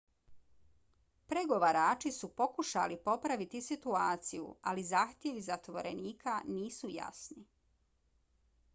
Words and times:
pregovarači 1.33 2.11
su 2.15 2.29
pokušali 2.41 2.97
popraviti 3.09 3.61
situaciju 3.67 4.49
ali 4.71 4.87
zahtjevi 4.95 5.47
zatvorenika 5.51 6.41
nisu 6.57 6.89
jasni 6.99 7.45